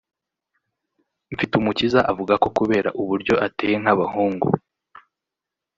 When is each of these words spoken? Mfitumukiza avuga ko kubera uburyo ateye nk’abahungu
Mfitumukiza 1.33 1.99
avuga 2.11 2.33
ko 2.43 2.47
kubera 2.57 2.89
uburyo 3.01 3.33
ateye 3.45 3.75
nk’abahungu 3.83 4.47